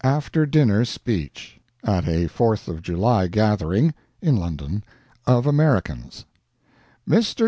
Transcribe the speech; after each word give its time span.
AFTER 0.03 0.47
DINNER 0.47 0.83
SPEECH 0.85 1.59
[AT 1.83 2.07
A 2.07 2.25
FOURTH 2.27 2.67
OF 2.69 2.81
JULY 2.81 3.27
GATHERING, 3.29 3.93
IN 4.19 4.35
LONDON, 4.35 4.83
OF 5.27 5.45
AMERICANS] 5.45 6.25
MR. 7.07 7.35